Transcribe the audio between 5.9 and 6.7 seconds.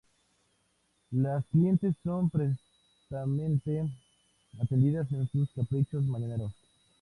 mañaneros